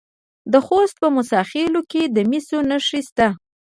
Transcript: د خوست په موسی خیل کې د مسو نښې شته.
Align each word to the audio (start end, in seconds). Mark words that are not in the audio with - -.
د 0.51 0.53
خوست 0.65 0.95
په 1.01 1.07
موسی 1.15 1.41
خیل 1.51 1.75
کې 1.91 2.01
د 2.15 2.17
مسو 2.29 2.57
نښې 2.69 3.01
شته. 3.07 3.27